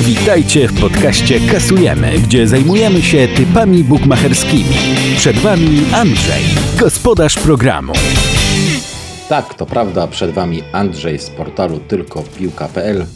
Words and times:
Witajcie 0.00 0.68
w 0.68 0.80
podcaście 0.80 1.40
Kasujemy, 1.52 2.12
gdzie 2.18 2.46
zajmujemy 2.46 3.02
się 3.02 3.28
typami 3.28 3.84
bukmacherskimi. 3.84 4.74
Przed 5.16 5.38
Wami 5.38 5.82
Andrzej, 5.92 6.42
gospodarz 6.78 7.34
programu. 7.34 7.92
Tak, 9.28 9.54
to 9.54 9.66
prawda, 9.66 10.06
przed 10.06 10.30
Wami 10.30 10.62
Andrzej 10.72 11.18
z 11.18 11.30
portalu 11.30 11.78
tylkopiłka.pl. 11.78 13.06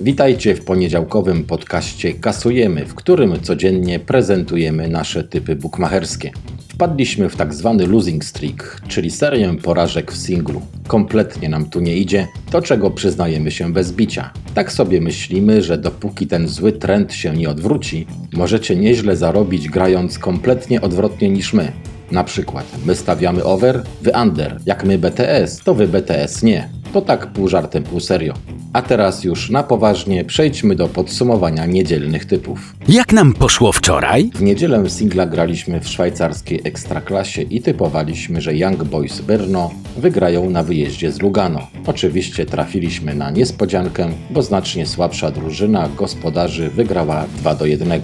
Witajcie 0.00 0.54
w 0.54 0.64
poniedziałkowym 0.64 1.44
podcaście 1.44 2.12
Kasujemy, 2.12 2.86
w 2.86 2.94
którym 2.94 3.40
codziennie 3.40 3.98
prezentujemy 3.98 4.88
nasze 4.88 5.24
typy 5.24 5.56
bukmacherskie. 5.56 6.30
Wpadliśmy 6.74 7.28
w 7.28 7.36
tak 7.36 7.54
zwany 7.54 7.86
losing 7.86 8.24
streak, 8.24 8.80
czyli 8.88 9.10
serię 9.10 9.54
porażek 9.62 10.12
w 10.12 10.16
singlu. 10.16 10.62
Kompletnie 10.86 11.48
nam 11.48 11.70
tu 11.70 11.80
nie 11.80 11.96
idzie, 11.96 12.28
to 12.50 12.62
czego 12.62 12.90
przyznajemy 12.90 13.50
się 13.50 13.72
bez 13.72 13.92
bicia. 13.92 14.30
Tak 14.54 14.72
sobie 14.72 15.00
myślimy, 15.00 15.62
że 15.62 15.78
dopóki 15.78 16.26
ten 16.26 16.48
zły 16.48 16.72
trend 16.72 17.12
się 17.14 17.36
nie 17.36 17.50
odwróci, 17.50 18.06
możecie 18.32 18.76
nieźle 18.76 19.16
zarobić 19.16 19.68
grając 19.68 20.18
kompletnie 20.18 20.80
odwrotnie 20.80 21.28
niż 21.28 21.52
my. 21.52 21.72
Na 22.10 22.24
przykład, 22.24 22.66
my 22.86 22.94
stawiamy 22.94 23.44
over, 23.44 23.82
wy 24.02 24.10
under. 24.22 24.60
Jak 24.66 24.84
my 24.84 24.98
BTS, 24.98 25.58
to 25.64 25.74
wy 25.74 25.88
BTS 25.88 26.42
nie. 26.42 26.81
To 26.92 27.00
tak 27.00 27.26
pół 27.26 27.48
żartem, 27.48 27.82
pół 27.82 28.00
serio. 28.00 28.34
A 28.72 28.82
teraz 28.82 29.24
już 29.24 29.50
na 29.50 29.62
poważnie 29.62 30.24
przejdźmy 30.24 30.76
do 30.76 30.88
podsumowania 30.88 31.66
niedzielnych 31.66 32.24
typów. 32.24 32.74
Jak 32.88 33.12
nam 33.12 33.32
poszło 33.32 33.72
wczoraj? 33.72 34.30
W 34.34 34.42
niedzielę 34.42 34.90
singla 34.90 35.26
graliśmy 35.26 35.80
w 35.80 35.88
szwajcarskiej 35.88 36.60
ekstraklasie 36.64 37.42
i 37.42 37.62
typowaliśmy, 37.62 38.40
że 38.40 38.56
Young 38.56 38.84
Boys 38.84 39.20
Brno 39.20 39.70
wygrają 39.96 40.50
na 40.50 40.62
wyjeździe 40.62 41.12
z 41.12 41.20
Lugano. 41.20 41.66
Oczywiście 41.86 42.46
trafiliśmy 42.46 43.14
na 43.14 43.30
niespodziankę, 43.30 44.08
bo 44.30 44.42
znacznie 44.42 44.86
słabsza 44.86 45.30
drużyna 45.30 45.88
gospodarzy 45.96 46.70
wygrała 46.70 47.24
2 47.38 47.54
do 47.54 47.66
1. 47.66 48.00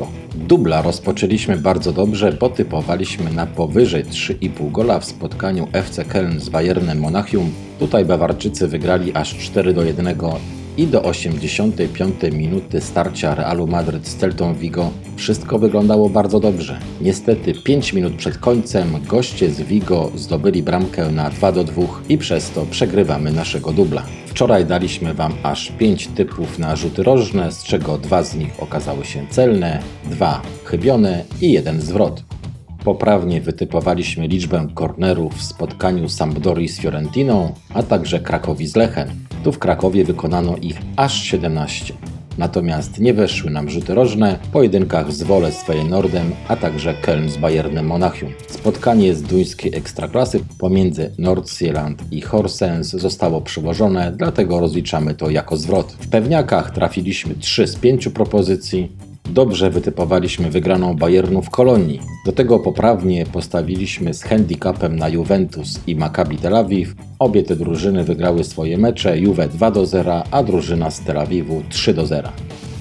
Dubla 0.48 0.82
rozpoczęliśmy 0.82 1.56
bardzo 1.56 1.92
dobrze, 1.92 2.32
bo 2.32 2.48
typowaliśmy 2.50 3.30
na 3.30 3.46
powyżej 3.46 4.04
3,5 4.04 4.72
gola 4.72 5.00
w 5.00 5.04
spotkaniu 5.04 5.68
FC 5.72 6.04
Köln 6.04 6.40
z 6.40 6.48
Bayernem 6.48 6.98
Monachium. 6.98 7.50
Tutaj 7.78 8.04
Bawarczycy 8.04 8.68
wygrali 8.68 9.14
aż 9.14 9.38
4 9.38 9.74
do 9.74 9.84
1 9.84 10.16
i 10.78 10.86
do 10.86 11.02
85 11.02 12.14
minuty 12.32 12.80
starcia 12.80 13.34
Realu 13.34 13.66
Madryt 13.66 14.06
z 14.06 14.16
Celtą 14.16 14.54
Vigo 14.54 14.90
wszystko 15.16 15.58
wyglądało 15.58 16.08
bardzo 16.08 16.40
dobrze. 16.40 16.78
Niestety 17.00 17.54
5 17.54 17.92
minut 17.92 18.16
przed 18.16 18.38
końcem 18.38 18.88
goście 19.06 19.50
z 19.50 19.60
Vigo 19.60 20.10
zdobyli 20.14 20.62
bramkę 20.62 21.10
na 21.10 21.30
2 21.30 21.52
do 21.52 21.64
2 21.64 21.82
i 22.08 22.18
przez 22.18 22.50
to 22.50 22.66
przegrywamy 22.70 23.32
naszego 23.32 23.72
dubla. 23.72 24.02
Wczoraj 24.26 24.66
daliśmy 24.66 25.14
Wam 25.14 25.32
aż 25.42 25.72
5 25.78 26.06
typów 26.06 26.58
na 26.58 26.76
rzuty 26.76 27.02
rożne, 27.02 27.52
z 27.52 27.64
czego 27.64 27.98
dwa 27.98 28.22
z 28.22 28.34
nich 28.34 28.62
okazały 28.62 29.04
się 29.04 29.26
celne, 29.30 29.82
dwa 30.04 30.42
chybione 30.64 31.24
i 31.40 31.52
jeden 31.52 31.80
zwrot. 31.80 32.27
Poprawnie 32.88 33.40
wytypowaliśmy 33.40 34.28
liczbę 34.28 34.68
kornerów 34.74 35.34
w 35.34 35.42
spotkaniu 35.42 36.08
Sampdori 36.08 36.68
z 36.68 36.80
Fiorentiną, 36.80 37.54
a 37.74 37.82
także 37.82 38.20
Krakowi 38.20 38.66
z 38.66 38.76
Lechem. 38.76 39.08
Tu 39.44 39.52
w 39.52 39.58
Krakowie 39.58 40.04
wykonano 40.04 40.56
ich 40.56 40.78
aż 40.96 41.22
17. 41.22 41.94
Natomiast 42.38 42.98
nie 42.98 43.14
weszły 43.14 43.50
nam 43.50 43.70
rzuty 43.70 43.94
rożne 43.94 44.38
w 44.42 44.48
pojedynkach 44.48 45.12
z 45.12 45.22
Wolę 45.22 45.52
z 45.52 45.62
Feyenoordem, 45.62 46.32
a 46.48 46.56
także 46.56 46.94
Köln 47.02 47.28
z 47.28 47.36
Bayernem 47.36 47.86
Monachium. 47.86 48.32
Spotkanie 48.48 49.14
z 49.14 49.22
duńskiej 49.22 49.74
ekstraklasy 49.74 50.40
pomiędzy 50.58 51.12
Nordsjælland 51.18 52.02
i 52.10 52.20
Horsens 52.20 52.88
zostało 52.88 53.40
przyłożone, 53.40 54.12
dlatego 54.16 54.60
rozliczamy 54.60 55.14
to 55.14 55.30
jako 55.30 55.56
zwrot. 55.56 55.92
W 55.92 56.08
pewniakach 56.08 56.70
trafiliśmy 56.70 57.34
3 57.34 57.66
z 57.66 57.76
5 57.76 58.08
propozycji, 58.08 58.92
Dobrze 59.30 59.70
wytypowaliśmy 59.70 60.50
wygraną 60.50 60.96
Bayernu 60.96 61.42
w 61.42 61.50
Kolonii. 61.50 62.00
Do 62.24 62.32
tego 62.32 62.58
poprawnie 62.58 63.26
postawiliśmy 63.26 64.14
z 64.14 64.22
handicapem 64.22 64.96
na 64.96 65.08
Juventus 65.08 65.80
i 65.86 65.96
Maccabi 65.96 66.36
Tel 66.36 66.56
Awiw. 66.56 66.94
Obie 67.18 67.42
te 67.42 67.56
drużyny 67.56 68.04
wygrały 68.04 68.44
swoje 68.44 68.78
mecze, 68.78 69.18
Juve 69.18 69.48
2 69.48 69.70
do 69.70 69.86
0, 69.86 70.22
a 70.30 70.42
drużyna 70.42 70.90
z 70.90 71.00
Tel 71.00 71.18
Awiwu 71.18 71.62
3 71.68 71.94
do 71.94 72.06
0. 72.06 72.28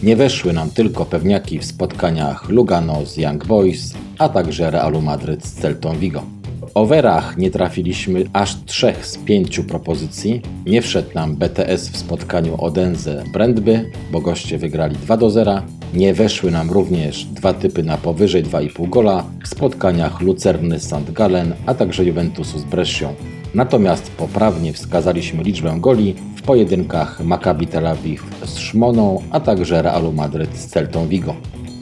Nie 0.03 0.15
weszły 0.15 0.53
nam 0.53 0.69
tylko 0.69 1.05
pewniaki 1.05 1.59
w 1.59 1.65
spotkaniach 1.65 2.49
Lugano 2.49 3.05
z 3.05 3.17
Young 3.17 3.45
Boys, 3.45 3.93
a 4.17 4.29
także 4.29 4.71
Realu 4.71 5.01
Madryt 5.01 5.45
z 5.45 5.53
Celtą 5.53 5.97
Vigo. 5.97 6.36
Overach 6.77 7.37
nie 7.37 7.51
trafiliśmy 7.51 8.23
aż 8.33 8.55
trzech 8.65 9.05
z 9.05 9.17
pięciu 9.17 9.63
propozycji. 9.63 10.41
Nie 10.65 10.81
wszedł 10.81 11.09
nam 11.15 11.35
BTS 11.35 11.89
w 11.89 11.97
spotkaniu 11.97 12.61
Odense 12.61 13.23
Brandby, 13.33 13.91
bo 14.11 14.21
goście 14.21 14.57
wygrali 14.57 14.95
2 14.95 15.17
do 15.17 15.29
0. 15.29 15.61
Nie 15.93 16.13
weszły 16.13 16.51
nam 16.51 16.71
również 16.71 17.23
dwa 17.23 17.53
typy 17.53 17.83
na 17.83 17.97
powyżej 17.97 18.43
2,5 18.43 18.89
gola 18.89 19.23
w 19.43 19.47
spotkaniach 19.47 20.21
Lucerny 20.21 20.79
St. 20.79 21.11
Gallen, 21.11 21.53
a 21.65 21.73
także 21.73 22.05
Juventusu 22.05 22.59
z 22.59 22.63
Brescią. 22.63 23.13
Natomiast 23.53 24.11
poprawnie 24.11 24.73
wskazaliśmy 24.73 25.43
liczbę 25.43 25.77
goli 25.79 26.15
w 26.35 26.41
pojedynkach 26.41 27.23
Maccabi 27.23 27.67
Tel 27.67 27.87
Awiw 27.87 28.23
z 28.45 28.57
Szmoną, 28.57 29.21
a 29.31 29.39
także 29.39 29.81
Realu 29.81 30.13
Madryt 30.13 30.57
z 30.57 30.67
Celtą 30.67 31.07
Vigo. 31.07 31.35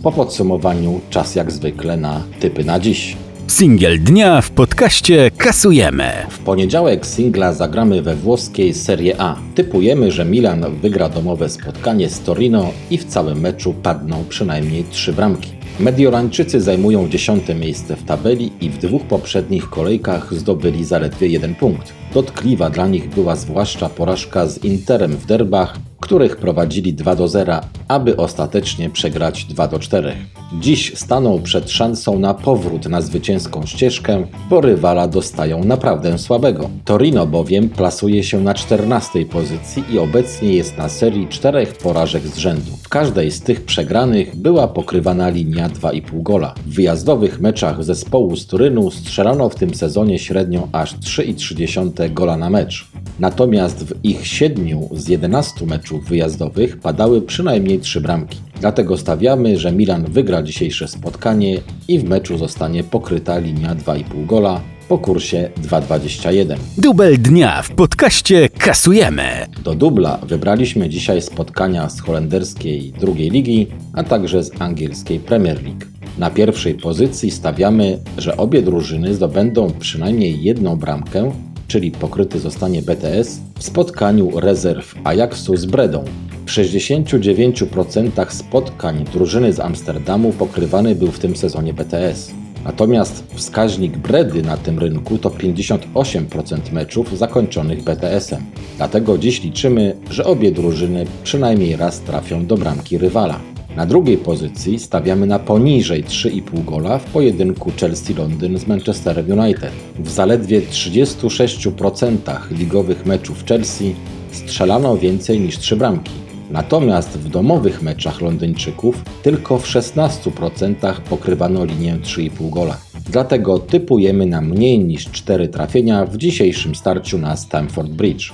Po 0.03 0.11
podsumowaniu 0.11 1.01
czas 1.09 1.35
jak 1.35 1.51
zwykle 1.51 1.97
na 1.97 2.23
typy 2.39 2.63
na 2.63 2.79
dziś. 2.79 3.24
Singiel 3.47 3.99
dnia 3.99 4.41
w 4.41 4.51
podcaście 4.51 5.31
Kasujemy. 5.37 6.11
W 6.29 6.39
poniedziałek 6.39 7.05
singla 7.05 7.53
zagramy 7.53 8.01
we 8.01 8.15
włoskiej 8.15 8.73
Serie 8.73 9.21
A. 9.21 9.35
Typujemy, 9.55 10.11
że 10.11 10.25
Milan 10.25 10.65
wygra 10.81 11.09
domowe 11.09 11.49
spotkanie 11.49 12.09
z 12.09 12.19
Torino 12.19 12.71
i 12.91 12.97
w 12.97 13.05
całym 13.05 13.39
meczu 13.39 13.73
padną 13.73 14.25
przynajmniej 14.29 14.83
trzy 14.83 15.13
bramki. 15.13 15.49
Mediorańczycy 15.79 16.61
zajmują 16.61 17.09
dziesiąte 17.09 17.55
miejsce 17.55 17.95
w 17.95 18.03
tabeli 18.03 18.51
i 18.61 18.69
w 18.69 18.77
dwóch 18.77 19.03
poprzednich 19.03 19.69
kolejkach 19.69 20.33
zdobyli 20.33 20.85
zaledwie 20.85 21.27
jeden 21.27 21.55
punkt. 21.55 21.93
Dotkliwa 22.13 22.69
dla 22.69 22.87
nich 22.87 23.09
była 23.09 23.35
zwłaszcza 23.35 23.89
porażka 23.89 24.47
z 24.47 24.63
Interem 24.63 25.17
w 25.17 25.25
derbach, 25.25 25.79
których 25.99 26.37
prowadzili 26.37 26.93
2 26.93 27.15
do 27.15 27.27
0, 27.27 27.61
aby 27.87 28.17
ostatecznie 28.17 28.89
przegrać 28.89 29.45
2 29.45 29.67
do 29.67 29.79
4. 29.79 30.15
Dziś 30.59 30.91
staną 30.95 31.41
przed 31.41 31.71
szansą 31.71 32.19
na 32.19 32.33
powrót 32.33 32.85
na 32.85 33.01
zwycięską 33.01 33.65
ścieżkę, 33.65 34.27
bo 34.49 34.61
rywala 34.61 35.07
dostają 35.07 35.63
naprawdę 35.63 36.17
słabego. 36.17 36.69
Torino 36.85 37.27
bowiem 37.27 37.69
plasuje 37.69 38.23
się 38.23 38.41
na 38.41 38.53
14 38.53 39.25
pozycji 39.25 39.83
i 39.93 39.99
obecnie 39.99 40.53
jest 40.53 40.77
na 40.77 40.89
serii 40.89 41.27
czterech 41.27 41.73
porażek 41.73 42.27
z 42.27 42.37
rzędu. 42.37 42.71
W 42.83 42.89
każdej 42.89 43.31
z 43.31 43.41
tych 43.41 43.65
przegranych 43.65 44.35
była 44.35 44.67
pokrywana 44.67 45.29
linia 45.29 45.69
2,5 45.69 46.23
gola. 46.23 46.53
W 46.65 46.75
wyjazdowych 46.75 47.39
meczach 47.39 47.83
zespołu 47.83 48.35
z 48.35 48.47
Turynu 48.47 48.91
strzelano 48.91 49.49
w 49.49 49.55
tym 49.55 49.75
sezonie 49.75 50.19
średnio 50.19 50.67
aż 50.71 50.95
3,3 50.95 52.13
gola 52.13 52.37
na 52.37 52.49
mecz. 52.49 52.87
Natomiast 53.19 53.83
w 53.83 54.05
ich 54.05 54.27
7 54.27 54.65
z 54.91 55.07
11 55.07 55.65
meczów 55.65 56.05
wyjazdowych 56.05 56.79
padały 56.79 57.21
przynajmniej 57.21 57.79
3 57.79 58.01
bramki. 58.01 58.37
Dlatego 58.65 58.97
stawiamy, 58.97 59.57
że 59.57 59.71
Milan 59.71 60.05
wygra 60.05 60.43
dzisiejsze 60.43 60.87
spotkanie 60.87 61.61
i 61.87 61.99
w 61.99 62.03
meczu 62.03 62.37
zostanie 62.37 62.83
pokryta 62.83 63.37
linia 63.37 63.75
2,5 63.75 64.25
gola 64.25 64.61
po 64.87 64.97
kursie 64.97 65.49
2,21. 65.61 66.57
Dubel 66.77 67.17
dnia 67.17 67.61
w 67.61 67.71
podcaście 67.71 68.49
Kasujemy. 68.49 69.23
Do 69.63 69.75
dubla 69.75 70.17
wybraliśmy 70.17 70.89
dzisiaj 70.89 71.21
spotkania 71.21 71.89
z 71.89 72.01
holenderskiej 72.01 72.93
drugiej 72.99 73.29
ligi, 73.29 73.67
a 73.93 74.03
także 74.03 74.43
z 74.43 74.61
angielskiej 74.61 75.19
Premier 75.19 75.63
League. 75.63 75.85
Na 76.17 76.29
pierwszej 76.29 76.73
pozycji 76.73 77.31
stawiamy, 77.31 77.99
że 78.17 78.37
obie 78.37 78.61
drużyny 78.61 79.13
zdobędą 79.13 79.71
przynajmniej 79.79 80.43
jedną 80.43 80.75
bramkę, 80.75 81.31
czyli 81.67 81.91
pokryty 81.91 82.39
zostanie 82.39 82.81
BTS, 82.81 83.41
w 83.57 83.63
spotkaniu 83.63 84.39
rezerw 84.39 84.95
Ajaxu 85.03 85.57
z 85.57 85.65
Bredą. 85.65 86.03
W 86.45 86.47
69% 86.47 88.31
spotkań 88.31 89.05
drużyny 89.13 89.53
z 89.53 89.59
Amsterdamu 89.59 90.33
pokrywany 90.33 90.95
był 90.95 91.11
w 91.11 91.19
tym 91.19 91.35
sezonie 91.35 91.73
BTS. 91.73 92.31
Natomiast 92.65 93.23
wskaźnik 93.33 93.97
Bredy 93.97 94.41
na 94.41 94.57
tym 94.57 94.79
rynku 94.79 95.17
to 95.17 95.29
58% 95.29 96.71
meczów 96.71 97.17
zakończonych 97.17 97.83
BTS-em. 97.83 98.43
Dlatego 98.77 99.17
dziś 99.17 99.43
liczymy, 99.43 99.95
że 100.09 100.25
obie 100.25 100.51
drużyny 100.51 101.05
przynajmniej 101.23 101.75
raz 101.75 101.99
trafią 101.99 102.45
do 102.45 102.57
bramki 102.57 102.97
rywala. 102.97 103.39
Na 103.75 103.85
drugiej 103.85 104.17
pozycji 104.17 104.79
stawiamy 104.79 105.27
na 105.27 105.39
poniżej 105.39 106.03
3,5 106.03 106.65
gola 106.65 106.97
w 106.97 107.05
pojedynku 107.05 107.71
Chelsea-Londyn 107.71 108.57
z 108.57 108.67
Manchesterem 108.67 109.39
United. 109.39 109.71
W 109.99 110.09
zaledwie 110.09 110.61
36% 110.61 112.17
ligowych 112.51 113.05
meczów 113.05 113.45
Chelsea 113.45 113.95
strzelano 114.31 114.97
więcej 114.97 115.39
niż 115.39 115.57
3 115.57 115.75
bramki. 115.75 116.24
Natomiast 116.51 117.09
w 117.09 117.29
domowych 117.29 117.81
meczach 117.81 118.21
Londyńczyków 118.21 119.03
tylko 119.23 119.57
w 119.57 119.67
16% 119.67 120.93
pokrywano 121.09 121.65
linię 121.65 121.97
3,5 122.03 122.49
gola. 122.49 122.77
Dlatego 123.09 123.59
typujemy 123.59 124.25
na 124.25 124.41
mniej 124.41 124.79
niż 124.79 125.05
4 125.11 125.47
trafienia 125.47 126.05
w 126.05 126.17
dzisiejszym 126.17 126.75
starciu 126.75 127.17
na 127.17 127.35
Stamford 127.35 127.89
Bridge. 127.89 128.33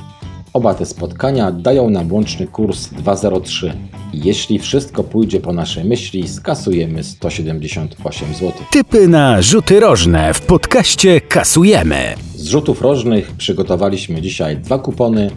Oba 0.53 0.73
te 0.73 0.85
spotkania 0.85 1.51
dają 1.51 1.89
nam 1.89 2.11
łączny 2.11 2.47
kurs 2.47 2.87
203. 2.87 3.73
I 4.13 4.21
jeśli 4.23 4.59
wszystko 4.59 5.03
pójdzie 5.03 5.39
po 5.39 5.53
naszej 5.53 5.85
myśli, 5.85 6.27
skasujemy 6.27 7.03
178 7.03 8.33
zł. 8.33 8.51
Typy 8.71 9.07
na 9.07 9.41
rzuty 9.41 9.79
rożne 9.79 10.33
w 10.33 10.41
podcaście 10.41 11.21
kasujemy. 11.21 12.15
Z 12.35 12.47
rzutów 12.47 12.81
rożnych 12.81 13.31
przygotowaliśmy 13.31 14.21
dzisiaj 14.21 14.57
dwa 14.57 14.79
kupony. 14.79 15.31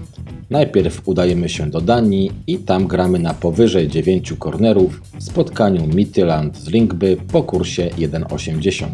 Najpierw 0.55 1.09
udajemy 1.09 1.49
się 1.49 1.71
do 1.71 1.81
Danii 1.81 2.31
i 2.47 2.59
tam 2.59 2.87
gramy 2.87 3.19
na 3.19 3.35
powyżej 3.35 3.89
9 3.89 4.33
kornerów 4.39 5.03
w 5.19 5.23
spotkaniu 5.23 5.87
Midtjylland 5.87 6.59
z 6.59 6.69
Ringby 6.69 7.17
po 7.33 7.43
kursie 7.43 7.91
1,80. 7.99 8.87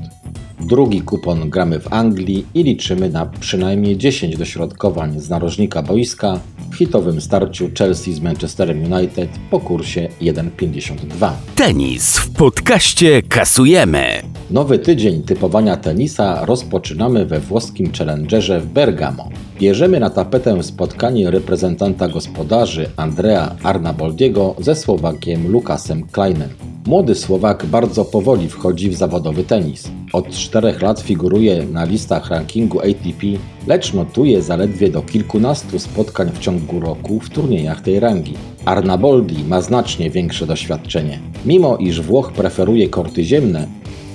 Drugi 0.61 1.03
kupon 1.03 1.51
gramy 1.51 1.81
w 1.81 1.93
Anglii 1.93 2.47
i 2.55 2.63
liczymy 2.63 3.09
na 3.09 3.27
przynajmniej 3.27 3.97
10 3.97 4.37
dośrodkowań 4.37 5.21
z 5.21 5.29
narożnika 5.31 5.83
boiska 5.83 6.41
w 6.71 6.77
hitowym 6.77 7.21
starciu 7.21 7.71
Chelsea 7.79 8.13
z 8.13 8.21
Manchesterem 8.21 8.93
United 8.93 9.31
po 9.51 9.61
kursie 9.61 10.09
1,52. 10.21 11.33
Tenis 11.57 12.19
w 12.19 12.31
podcaście 12.31 13.23
kasujemy. 13.23 14.23
Nowy 14.51 14.79
tydzień 14.79 15.23
typowania 15.23 15.77
tenisa 15.77 16.45
rozpoczynamy 16.45 17.27
we 17.27 17.41
włoskim 17.41 17.93
Challengerze 17.93 18.61
w 18.61 18.67
Bergamo. 18.67 19.29
Bierzemy 19.59 20.01
na 20.01 20.11
tapetę 20.11 20.63
spotkanie 20.63 21.31
reprezentanta 21.31 22.09
gospodarzy 22.09 22.91
Andrea 22.97 23.57
Arnaboldiego 23.63 24.55
ze 24.59 24.77
Słowakiem 24.77 25.49
Lukasem 25.53 26.07
Kleinem. 26.07 26.49
Młody 26.87 27.15
Słowak 27.15 27.67
bardzo 27.67 28.05
powoli 28.05 28.49
wchodzi 28.49 28.91
w 28.91 28.95
zawodowy 28.95 29.45
tenis. 29.45 29.91
Od 30.13 30.29
czterech 30.29 30.83
lat 30.83 31.01
figuruje 31.01 31.67
na 31.73 31.85
listach 31.85 32.31
rankingu 32.31 32.81
ATP, 32.81 33.27
lecz 33.67 33.95
notuje 33.95 34.43
zaledwie 34.43 34.89
do 34.89 35.03
kilkunastu 35.03 35.79
spotkań 35.79 36.31
w 36.35 36.39
ciągu 36.39 36.81
roku 36.81 37.21
w 37.21 37.31
turniejach 37.31 37.81
tej 37.81 38.01
rangi. 38.01 38.35
Arnaboldi 38.65 39.45
ma 39.45 39.63
znacznie 39.63 40.11
większe 40.11 40.47
doświadczenie. 40.47 41.19
Mimo 41.47 41.77
iż 41.77 42.01
Włoch 42.01 42.33
preferuje 42.33 42.89
korty 42.89 43.25
ziemne, 43.25 43.67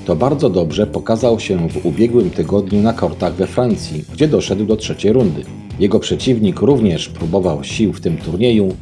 to 0.06 0.16
bardzo 0.16 0.50
dobrze 0.50 0.88
pokazał 0.88 1.40
się 1.40 1.70
w 1.70 1.86
ubiegłym 1.86 2.30
tygodniu 2.30 2.82
na 2.82 2.94
kortach 2.94 3.34
we 3.34 3.48
Francji, 3.48 4.04
gdzie 4.14 4.28
doszedł 4.28 4.66
do 4.66 4.76
trzeciej 4.76 5.14
rundy. 5.14 5.44
Jego 5.80 6.00
przeciwnik 6.00 6.62
również 6.62 7.10
próbował 7.10 7.64
sił 7.64 7.94
w 7.94 8.02
tym 8.02 8.18
turnieju, 8.18 8.76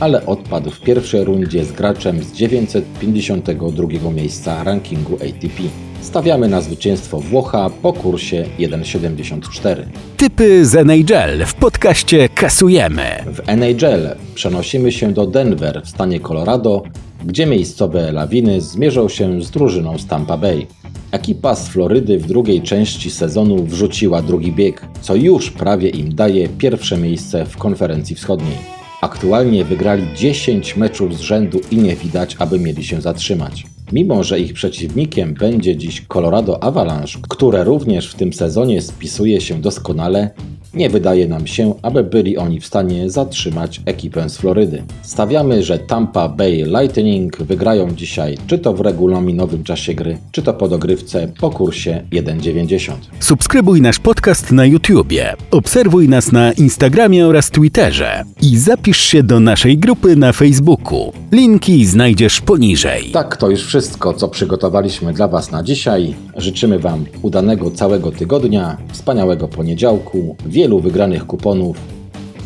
ale 0.00 0.26
odpadł 0.26 0.70
w 0.70 0.80
pierwszej 0.80 1.24
rundzie 1.24 1.64
z 1.64 1.72
graczem 1.72 2.22
z 2.22 2.32
952 2.32 4.10
miejsca 4.10 4.64
rankingu 4.64 5.14
ATP. 5.14 5.62
Stawiamy 6.00 6.48
na 6.48 6.60
zwycięstwo 6.60 7.20
Włocha 7.20 7.70
po 7.82 7.92
kursie 7.92 8.44
1,74. 8.58 9.76
Typy 10.16 10.66
z 10.66 10.76
NHL 10.76 11.46
w 11.46 11.54
podcaście 11.54 12.28
kasujemy. 12.28 13.04
W 13.26 13.48
NHL 13.48 14.16
przenosimy 14.34 14.92
się 14.92 15.12
do 15.12 15.26
Denver 15.26 15.82
w 15.84 15.88
stanie 15.88 16.20
Colorado, 16.20 16.82
gdzie 17.24 17.46
miejscowe 17.46 18.12
lawiny 18.12 18.60
zmierzą 18.60 19.08
się 19.08 19.42
z 19.42 19.50
drużyną 19.50 19.98
z 19.98 20.06
Tampa 20.06 20.36
Bay. 20.36 20.66
Ekipa 21.10 21.54
z 21.54 21.68
Florydy 21.68 22.18
w 22.18 22.26
drugiej 22.26 22.62
części 22.62 23.10
sezonu 23.10 23.64
wrzuciła 23.64 24.22
drugi 24.22 24.52
bieg, 24.52 24.86
co 25.00 25.14
już 25.14 25.50
prawie 25.50 25.88
im 25.88 26.14
daje 26.14 26.48
pierwsze 26.48 26.98
miejsce 26.98 27.46
w 27.46 27.56
konferencji 27.56 28.16
wschodniej. 28.16 28.56
Aktualnie 29.00 29.64
wygrali 29.64 30.06
10 30.16 30.76
meczów 30.76 31.16
z 31.16 31.20
rzędu 31.20 31.60
i 31.70 31.76
nie 31.76 31.96
widać, 31.96 32.36
aby 32.38 32.58
mieli 32.58 32.84
się 32.84 33.00
zatrzymać. 33.00 33.66
Mimo, 33.92 34.24
że 34.24 34.40
ich 34.40 34.52
przeciwnikiem 34.52 35.34
będzie 35.34 35.76
dziś 35.76 36.06
Colorado 36.08 36.62
Avalanche, 36.62 37.18
które 37.28 37.64
również 37.64 38.10
w 38.10 38.14
tym 38.14 38.32
sezonie 38.32 38.82
spisuje 38.82 39.40
się 39.40 39.60
doskonale, 39.60 40.30
nie 40.74 40.90
wydaje 40.90 41.28
nam 41.28 41.46
się, 41.46 41.74
aby 41.82 42.04
byli 42.04 42.36
oni 42.36 42.60
w 42.60 42.66
stanie 42.66 43.10
zatrzymać 43.10 43.80
ekipę 43.84 44.28
z 44.28 44.36
Florydy. 44.36 44.82
Stawiamy, 45.02 45.62
że 45.62 45.78
Tampa 45.78 46.28
Bay 46.28 46.64
Lightning 46.80 47.36
wygrają 47.38 47.90
dzisiaj 47.90 48.38
czy 48.46 48.58
to 48.58 48.72
w 48.72 48.80
regulaminowym 48.80 49.64
czasie 49.64 49.94
gry, 49.94 50.18
czy 50.32 50.42
to 50.42 50.54
po 50.54 50.68
dogrywce 50.68 51.28
po 51.40 51.50
kursie 51.50 52.02
1,90. 52.12 52.92
Subskrybuj 53.20 53.80
nasz 53.80 53.98
podcast 53.98 54.52
na 54.52 54.66
YouTubie, 54.66 55.34
obserwuj 55.50 56.08
nas 56.08 56.32
na 56.32 56.52
Instagramie 56.52 57.26
oraz 57.26 57.50
Twitterze 57.50 58.24
i 58.42 58.56
zapisz 58.58 59.00
się 59.00 59.22
do 59.22 59.40
naszej 59.40 59.78
grupy 59.78 60.16
na 60.16 60.32
Facebooku. 60.32 61.12
Linki 61.32 61.86
znajdziesz 61.86 62.40
poniżej. 62.40 63.10
Tak, 63.12 63.36
to 63.36 63.50
już 63.50 63.64
wszystko, 63.66 64.14
co 64.14 64.28
przygotowaliśmy 64.28 65.12
dla 65.12 65.28
Was 65.28 65.50
na 65.50 65.62
dzisiaj. 65.62 66.14
Życzymy 66.36 66.78
Wam 66.78 67.04
udanego 67.22 67.70
całego 67.70 68.12
tygodnia, 68.12 68.76
wspaniałego 68.92 69.48
poniedziałku, 69.48 70.36
wielu 70.60 70.80
wygranych 70.80 71.26
kuponów 71.26 71.76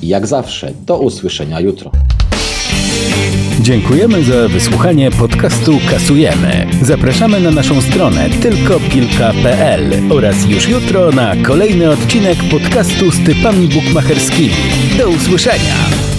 jak 0.03 0.27
zawsze 0.27 0.73
do 0.87 0.99
usłyszenia 0.99 1.61
jutro. 1.61 1.91
Dziękujemy 3.61 4.25
za 4.25 4.49
wysłuchanie 4.49 5.11
podcastu 5.11 5.73
Kasujemy. 5.91 6.67
Zapraszamy 6.83 7.41
na 7.41 7.51
naszą 7.51 7.81
stronę 7.81 8.31
tylkopilka.pl 8.43 10.13
oraz 10.13 10.51
już 10.51 10.69
jutro 10.69 11.11
na 11.11 11.37
kolejny 11.37 11.91
odcinek 11.91 12.39
podcastu 12.51 13.11
z 13.11 13.25
typami 13.27 13.69
bukmacherskimi. 13.69 14.55
Do 14.99 15.09
usłyszenia! 15.09 16.14